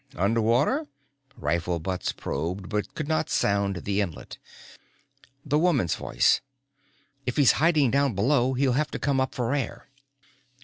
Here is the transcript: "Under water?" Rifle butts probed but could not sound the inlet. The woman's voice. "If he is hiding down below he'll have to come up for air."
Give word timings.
"Under 0.15 0.41
water?" 0.41 0.87
Rifle 1.37 1.77
butts 1.77 2.11
probed 2.11 2.69
but 2.69 2.95
could 2.95 3.07
not 3.07 3.29
sound 3.29 3.83
the 3.85 4.01
inlet. 4.01 4.39
The 5.45 5.59
woman's 5.59 5.93
voice. 5.93 6.41
"If 7.27 7.35
he 7.35 7.43
is 7.43 7.51
hiding 7.61 7.91
down 7.91 8.15
below 8.15 8.53
he'll 8.55 8.73
have 8.73 8.89
to 8.89 8.97
come 8.97 9.21
up 9.21 9.35
for 9.35 9.53
air." 9.53 9.89